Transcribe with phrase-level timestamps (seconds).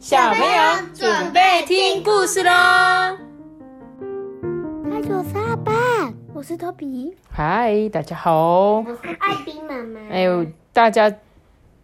[0.00, 0.62] 小朋友
[0.94, 2.50] 准备听故事喽！
[2.50, 3.18] 嗨，
[5.10, 5.72] 我是阿爸，
[6.32, 8.78] 我是托比，嗨，大家好！
[8.78, 10.00] 我是艾比妈妈。
[10.10, 11.12] 哎呦，大家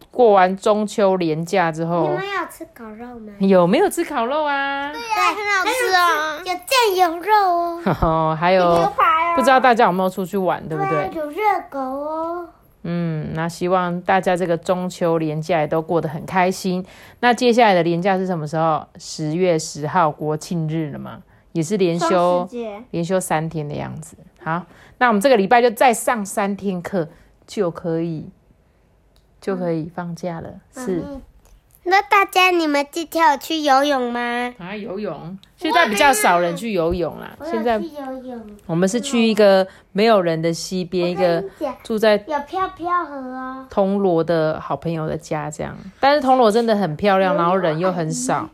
[0.09, 3.33] 过完中秋连假之你后，们有吃烤肉吗？
[3.37, 4.91] 有没有吃烤肉啊？
[4.91, 8.63] 对，很好吃哦，有酱油肉 哦，还有
[8.97, 11.11] 排哦不知道大家有没有出去玩，对不对？
[11.13, 11.37] 有热
[11.69, 12.49] 狗哦。
[12.89, 16.85] 嗯，那希望大家这个中秋连假也都过得很开心。
[17.19, 18.87] 那接下来的连假是什么时候？
[18.97, 21.21] 十月十号国庆日了嘛，
[21.51, 22.47] 也是连休
[22.91, 24.15] 连休三天的样子。
[24.39, 24.65] 好，
[24.99, 27.09] 那我们这个礼拜就再上三天课，
[27.45, 28.29] 就可以
[29.41, 30.53] 就可以放假了。
[30.73, 31.03] 是
[31.89, 34.19] 那大家你们今天有去游泳吗？
[34.59, 37.31] 啊，游泳现在比较少人去游泳啦。
[37.45, 41.41] 现在游泳，我们是去一个没有人的溪边，一个
[41.83, 43.65] 住在有飘飘河哦。
[43.69, 45.77] 铜锣的好朋友的家，这样。
[46.01, 48.49] 但是铜锣真的很漂亮，然后人又很少。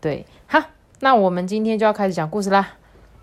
[0.00, 0.60] 对，好，
[0.98, 2.68] 那我们今天就要开始讲故事啦。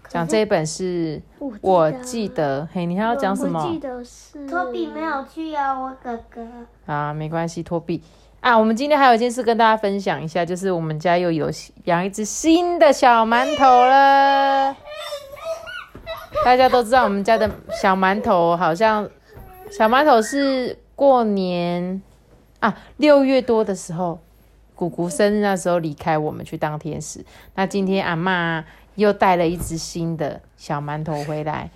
[0.08, 1.22] 讲这一本是
[1.62, 3.78] 我记得，嘿，你还要讲什么记？
[3.78, 6.48] 得是托比没有去啊，我哥哥。
[6.86, 8.02] 啊，没关系，托比
[8.42, 8.58] 啊。
[8.58, 11.50] 我们今天还有一件事跟大家分享一下，就是我们家又有
[11.86, 14.76] 养一只新的小馒头了。
[16.46, 17.50] 大家都知道我们家的
[17.82, 19.10] 小馒头好像
[19.72, 22.02] 小馒头是过年
[22.60, 24.20] 啊六月多的时候，
[24.76, 27.26] 姑姑生日那时候离开我们去当天使。
[27.56, 28.64] 那今天阿妈
[28.96, 31.70] 又带了一只新的小馒头回来，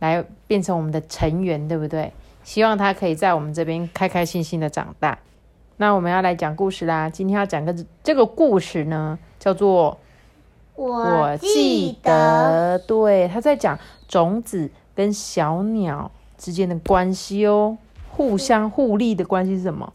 [0.00, 2.12] 来变成我们的成员，对不对？
[2.42, 5.18] 希望他可以在我们这边开开心心的长大。
[5.80, 7.08] 那我们要来讲故事啦。
[7.08, 9.96] 今天要讲个这个故事呢，叫做
[10.74, 17.78] 我记得，对，他在讲种子跟小鸟之间的关系哦，
[18.10, 19.92] 互相互利的关系是什么？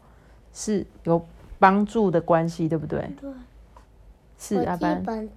[0.54, 1.22] 是有
[1.58, 3.06] 帮助的关系，对不对？
[3.20, 3.30] 对。
[4.38, 5.28] 是阿班。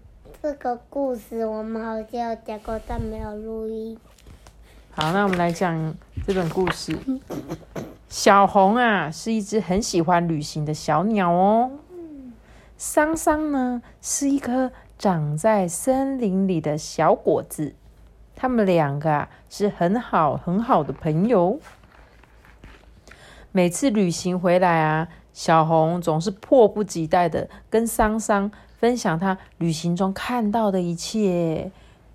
[0.42, 3.98] 这个故事我们好像有讲过，但没有录音。
[4.92, 5.94] 好，那我们来讲
[6.26, 6.98] 这本故事。
[8.10, 11.72] 小红啊，是一只很喜欢旅行的小鸟哦。
[12.78, 17.76] 桑桑呢，是一颗长在森林里的小果子。
[18.34, 21.60] 他们两个啊，是很好很好的朋友。
[23.52, 31.72] 每次旅行回来啊，小红总是迫不及待的跟桑桑分享她旅行中看到的一切，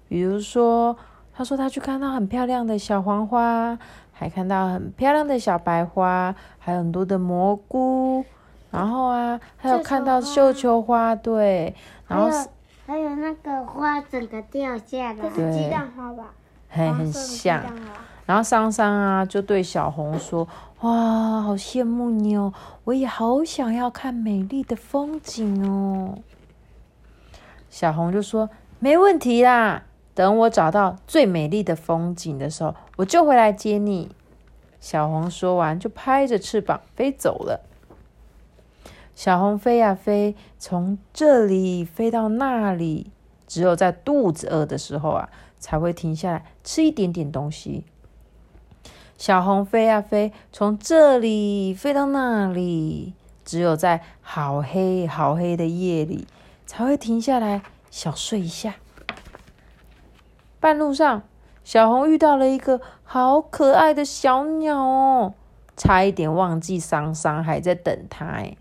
[0.09, 0.97] 比如说。
[1.35, 3.79] 他说他去看到很漂亮的小黄花，
[4.23, 8.25] 还看到很漂亮的小白花，还有很多的蘑菇。
[8.71, 11.75] 然后啊，还有看到绣球花，对。
[12.07, 12.31] 然后
[12.87, 16.27] 还有那个花整个掉下来，对，鸡蛋花吧，
[16.69, 17.61] 很很像。
[18.25, 20.47] 然后桑桑啊，就对小红说
[20.83, 22.55] ：“哇，好羡慕你哦，
[22.85, 26.17] 我也好想要看美丽的风景哦。”
[27.69, 29.83] 小红就说：“没问题啦。”
[30.15, 34.11] 等我找到最美丽的风景的时候，我就回来接你。
[34.81, 37.61] 小红说完，就拍着翅膀飞走了。
[39.15, 43.11] 小红飞呀飞，从这里飞到那里，
[43.47, 45.29] 只有在肚子饿的时候啊，
[45.59, 47.85] 才会停下来吃一点点东西。
[49.17, 53.13] 小红飞呀飞，从这里飞到那里，
[53.45, 56.27] 只有在好黑好黑的夜里，
[56.67, 58.75] 才会停下来小睡一下。
[60.63, 61.23] 半路上，
[61.65, 65.35] 小红遇到了一个好可爱的小鸟哦，
[65.77, 68.57] 差一点忘记桑桑还在等他哎。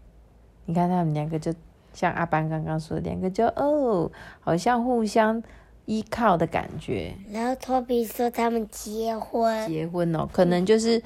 [0.65, 1.53] 你看他们两个就
[1.93, 5.43] 像阿班刚刚说的，两个就哦，好像互相
[5.85, 7.13] 依靠的感觉。
[7.31, 10.99] 然后托比说他们结婚，结婚哦，可能就是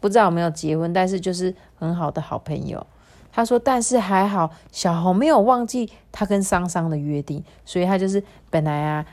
[0.00, 2.86] 不知道有没有结婚，但是就是很好的好朋友。
[3.30, 9.04] 他说，但是还好，小红没有忘记他跟桑桑的约定，所以他就是本来啊。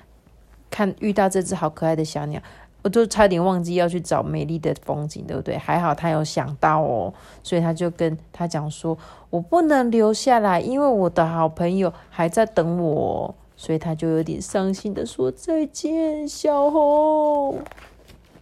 [0.69, 2.41] 看遇到这只好可爱的小鸟，
[2.81, 5.57] 我就差点忘记要去找美丽的风景，对不对？
[5.57, 8.97] 还好他有想到哦，所以他就跟他讲说
[9.29, 17.59] ：“我不能留下来，因为我的好朋友还在等我。”所以他就有点伤心的说：“再见，小红。”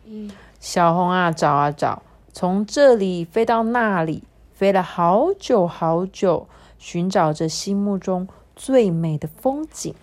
[0.06, 0.30] 嗯，
[0.60, 4.24] 小红啊，找啊找，从这里飞到那里，
[4.54, 6.48] 飞了好久好久，
[6.78, 9.96] 寻找着心目中最美的风景。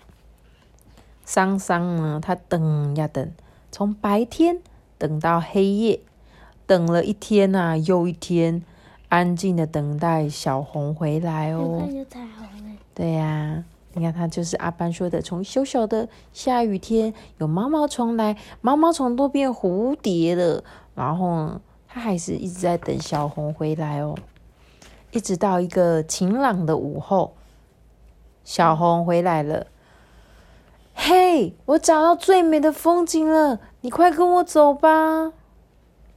[1.25, 2.21] 桑桑呢？
[2.23, 3.33] 他等呀等，
[3.73, 4.59] 从白天
[4.99, 6.01] 等到黑夜，
[6.67, 8.63] 等了一天呐又一天，
[9.09, 11.89] 安静的等待小红回来哦。
[11.91, 20.63] 有彩虹对呀，你看，它就是阿班说的，从小小的下雨天有毛毛虫来，毛毛虫都变蝴蝶了。
[20.95, 24.15] 然后呢，他还是一直在等小红回来哦，
[25.11, 27.35] 一直到一个晴朗的午后。
[28.45, 29.67] 小红回来了。
[30.95, 35.33] 嘿，我找到最美的风景了，你快跟我走吧。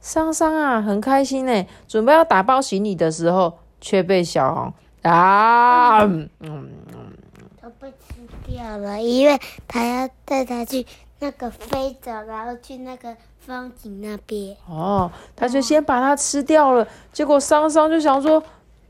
[0.00, 4.72] 桑桑啊，很开心呢，准备要打包行李的时候，却被小红
[5.02, 6.70] 啊，嗯嗯，
[7.60, 8.14] 都被吃
[8.46, 10.86] 掉了，因为他要带他去
[11.18, 14.56] 那个飞走，然后去那个风景那边。
[14.68, 16.86] 哦，他就先把它吃掉了。
[17.12, 18.42] 结果桑桑就想说，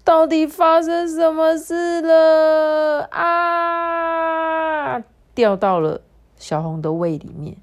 [0.04, 5.02] 到底发生什么事了啊？
[5.38, 6.00] 掉到了
[6.36, 7.56] 小红的胃里面。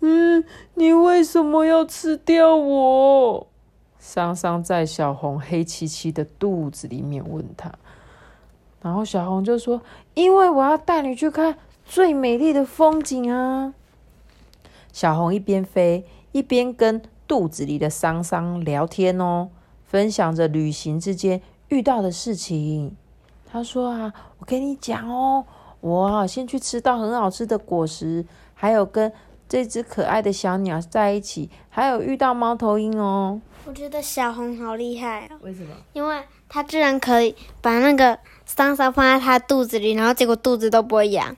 [0.00, 0.42] 嗯，
[0.72, 3.46] 你为什么要吃掉我？
[3.98, 7.70] 桑桑在小红黑漆漆的肚子里面问他，
[8.80, 9.82] 然后小红就说
[10.14, 13.74] ：“因为我要带你去看最美丽的风景啊！”
[14.90, 19.50] 小红一边飞一边跟肚子里的桑桑聊天哦，
[19.84, 22.96] 分享着旅行之间遇到的事情。
[23.46, 25.44] 他说：“啊，我跟你讲哦，
[25.88, 29.12] 我先去吃到很好吃的果实，还有跟……”
[29.46, 33.40] 这只可爱的小鸟在一起，还有遇到猫头鹰哦。
[33.66, 35.36] 我觉得小红好厉害哦。
[35.42, 35.76] 为什么？
[35.92, 41.36] 因为它居然可以把那个桑桑放在它肚子里，然后结果肚子都不会痒。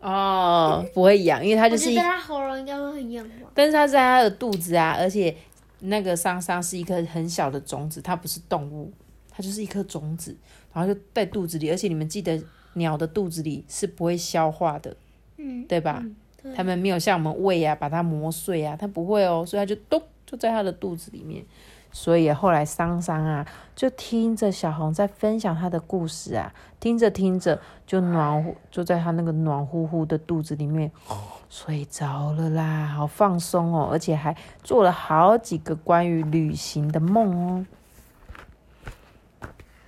[0.00, 1.88] 哦，不会痒，因为它就是。
[1.88, 3.48] 我觉得它喉咙应该会很痒吧。
[3.54, 5.34] 但是它在它的肚子啊，而且
[5.80, 8.92] 那个桑桑是一颗很小的种子，它不是动物，
[9.30, 10.36] 它就是一颗种子，
[10.74, 11.70] 然后就在肚子里。
[11.70, 12.40] 而且你们记得，
[12.74, 14.96] 鸟的肚子里是不会消化的，
[15.38, 16.04] 嗯，对吧？
[16.54, 21.44] 他们没有像我们胃啊，把它磨碎啊，它不会哦，所以它就咚就在它的肚子里面。
[21.90, 30.90] 所以后来桑桑啊，就听着小红在分享她的故事啊，听着听着就暖乎，就在他那个暖乎乎的肚子里面
[31.48, 37.66] 睡着了啦，好放松哦，而且还做了好几个关于旅行的梦哦。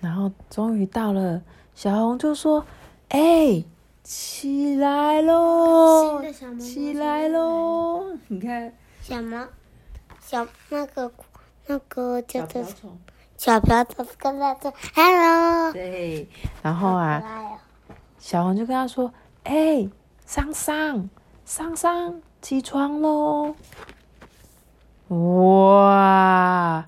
[0.00, 1.42] 然后终于到了，
[1.76, 2.66] 小红就说
[3.10, 3.64] ：“哎。”
[4.08, 6.22] 起来喽！
[6.60, 8.16] 起来喽！
[8.28, 9.44] 你看，小猫？
[10.20, 11.10] 小那个
[11.66, 12.62] 那个叫做
[13.36, 15.72] 小瓢虫跟他说 “hello”。
[15.72, 16.28] 对，
[16.62, 17.20] 然后啊，
[18.20, 19.12] 小红就跟他说
[19.42, 19.88] ：“哎，
[20.24, 21.10] 桑桑，
[21.44, 23.56] 桑桑，起床喽！”
[25.10, 26.86] 哇！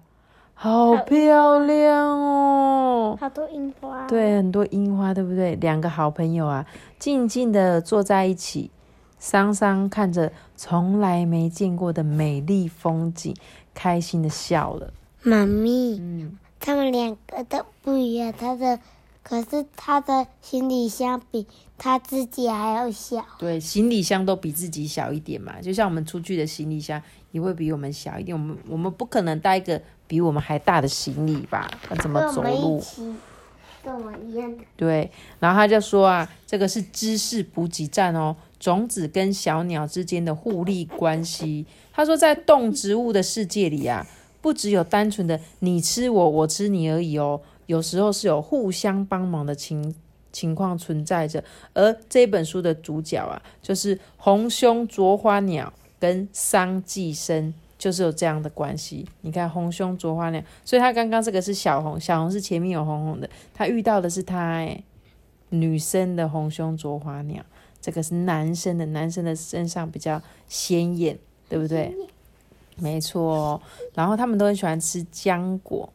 [0.61, 3.17] 好漂亮哦！
[3.21, 4.05] 好多樱花。
[4.09, 5.55] 对，很多樱花，对不对？
[5.55, 6.67] 两个好朋友啊，
[6.99, 8.73] 静静的坐在一起。
[9.21, 13.37] 桑桑看着从来没见过的美丽风景，
[13.73, 14.93] 开心的笑了。
[15.23, 18.35] 妈咪，嗯，他们两个都不一样。
[18.37, 18.81] 他的，
[19.29, 21.47] 可是他的行李箱比
[21.77, 23.25] 他自己还要小。
[23.39, 25.61] 对，行李箱都比自己小一点嘛。
[25.61, 27.03] 就像我们出去的行李箱
[27.33, 28.37] 也会比我们小一点。
[28.37, 29.81] 我们我们不可能带一个。
[30.09, 31.71] 比我们还大的行李吧？
[31.91, 32.83] 那怎么走路？
[33.85, 34.65] 跟我一样的。
[34.75, 41.67] 对，然后他就说啊，这个是知识补给站哦，种子跟小鸟之间的互利关系。
[41.93, 44.07] 他说，在动植物的世界里啊，
[44.41, 49.95] 不只有单纯的你吃我，我吃你而已哦，有时候是有互相帮忙的情
[50.33, 51.43] 情况存在着。
[51.73, 57.55] 而这本书的主角啊，就是红胸啄花鸟跟桑寄生。
[57.79, 64.83] 就是有这样的关系，你看红胸啄花鸟，所以他刚刚这个是小红，小红是前面有红红的，他遇到的是他哎，
[65.51, 67.41] 女生的红胸啄花鸟，
[67.81, 71.17] 这个是男生的，男生的身上比较鲜艳，
[71.49, 71.95] 对不对？
[72.75, 73.63] 没错，
[73.95, 75.89] 然后他们都很喜欢吃浆果，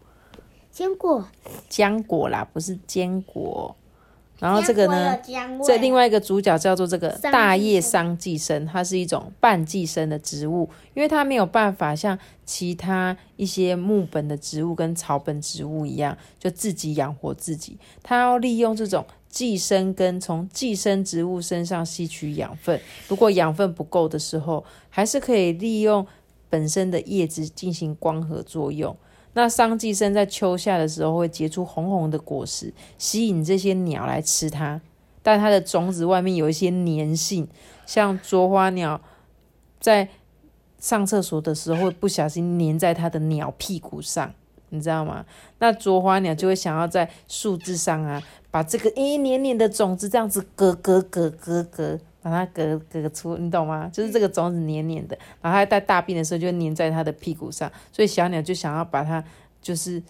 [0.73, 1.23] 坚果，
[1.69, 3.75] 浆果啦，不是坚果。
[4.39, 5.15] 然后这个呢，
[5.63, 26.05] 这另外一个主角叫做这个大叶桑寄生，它是一种半寄生的植物，因为它没有办法像其他一些木本的植物跟草本植物一样，就自己养活自己，它要利用这种寄生根从寄生植物身上吸取养分，如果养分不够的时候，还是可以利用
[26.49, 28.97] 本身的叶子进行光合作用。
[29.33, 34.79] 那桑寄生在秋夏的时候会结出红红的果实，吸引这些鸟来吃它。
[35.21, 37.47] 但它的种子外面有一些粘性，
[37.85, 38.99] 像啄花鸟
[39.79, 40.09] 在
[40.79, 44.33] 上厕所的时候会不小心粘在它的鸟屁股上，
[44.69, 45.25] 你知道吗？
[45.59, 48.21] 那啄花鸟就会想要在树枝上啊，
[48.51, 51.99] 把这个一黏黏的种子这样子割割割割割。
[52.23, 53.89] 把它隔隔出，你懂吗？
[53.93, 59.21] 就是这个种子黏黏的，然后它在大便的时候就黏在它的屁股上，所以小鸟就想要把它
[59.61, 60.01] 就是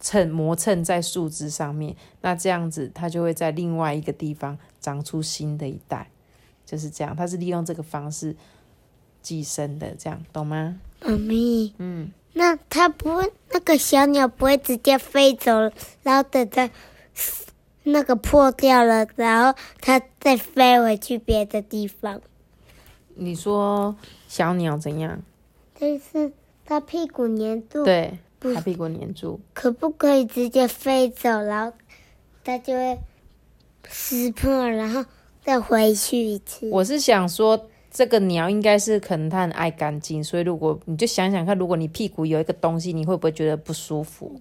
[0.00, 6.10] 蹭磨蹭在树枝上面，那这样子它就会在另外一个地方长出新的一代，
[6.64, 8.34] 就是这样，它是利用这个方式
[9.20, 10.80] 寄生的，这样懂吗？
[11.02, 15.70] 妈咪，嗯，那它不会，那个小鸟不会直接飞走，
[16.02, 16.70] 然后等在
[17.84, 22.20] 那个破掉了，然后它再飞回去别的地方。
[23.14, 23.94] 你说
[24.26, 25.22] 小鸟怎样？
[25.74, 26.32] 就是
[26.64, 27.84] 它屁股粘住。
[27.84, 29.38] 对，它屁股粘住。
[29.52, 31.76] 可不可以直接飞走，然后
[32.42, 32.98] 它就会
[33.88, 35.04] 撕破，然后
[35.42, 36.70] 再回去一次？
[36.70, 44.40] 我是想说，这个鸟应该是可能它很爱干净，所以如果你就想想看，如果你屁股有一个东西，你会不会觉得不舒服？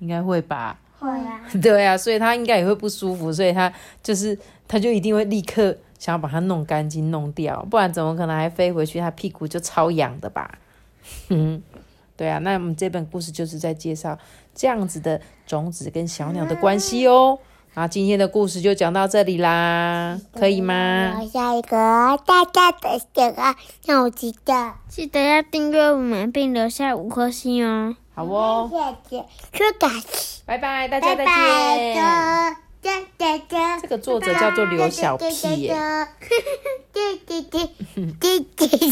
[0.00, 0.80] 应该会吧。
[1.04, 1.40] 会啊。
[1.62, 8.98] 对啊，所以他应该也会不舒服，所以他就是他就一定会立刻想要把它弄干净、弄掉，不然怎么可能还飞回去？
[8.98, 10.58] 他屁股就超痒的吧？
[11.28, 11.62] 嗯，
[12.16, 12.38] 对啊。
[12.38, 14.18] 那我们这本故事就是在介绍
[14.54, 17.38] 这样子的种子跟小鸟的关系哦。
[17.76, 21.20] 那，今天的故事就讲到这里啦，可以吗？
[21.32, 21.76] 下一个
[22.24, 23.56] 大大的小啊，
[23.86, 27.96] 那我记得记得要订阅我们，并留下五颗星哦。
[28.14, 28.70] 好哦，
[29.52, 29.90] 说感
[30.46, 31.32] 拜拜，大家再见。
[33.80, 35.26] 这个作者叫做刘小屁
[35.62, 35.74] 耶。
[36.92, 37.70] 姐姐姐
[38.20, 38.88] 姐姐姐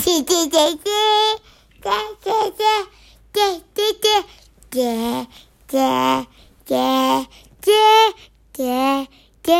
[8.52, 9.06] 姐